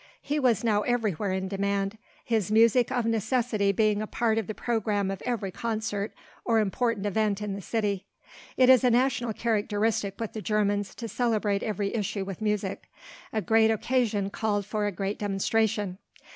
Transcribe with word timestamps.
He 0.23 0.39
was 0.39 0.63
now 0.63 0.81
everywhere 0.81 1.31
in 1.31 1.47
demand, 1.47 1.99
his 2.25 2.49
music 2.51 2.91
of 2.91 3.05
necessity 3.05 3.71
being 3.71 4.01
a 4.01 4.07
part 4.07 4.39
of 4.39 4.47
the 4.47 4.55
programme 4.55 5.11
of 5.11 5.21
every 5.27 5.51
concert 5.51 6.11
or 6.43 6.57
important 6.59 7.05
event 7.05 7.39
in 7.39 7.53
the 7.53 7.61
City. 7.61 8.07
It 8.57 8.67
is 8.67 8.83
a 8.83 8.89
national 8.89 9.33
characteristic 9.33 10.19
with 10.19 10.33
the 10.33 10.41
Germans 10.41 10.95
to 10.95 11.07
celebrate 11.07 11.61
every 11.61 11.93
issue 11.93 12.25
with 12.25 12.41
music. 12.41 12.89
A 13.31 13.43
great 13.43 13.69
occasion 13.69 14.31
called 14.31 14.65
for 14.65 14.87
a 14.87 14.91
great 14.91 15.19
demonstration. 15.19 15.99